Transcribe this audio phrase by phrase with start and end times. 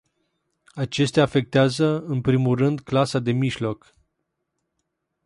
[0.73, 3.95] Acestea afectează în primul rând clasa de mijloc.